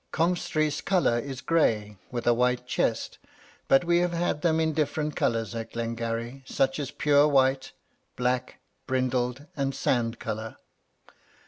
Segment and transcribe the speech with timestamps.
[0.11, 3.19] "Comhstri's colour is grey, with a white chest;
[3.67, 7.71] but we have had them of different colours at Glengarry, such as pure white,
[8.15, 10.57] black, brindled, and sand colour.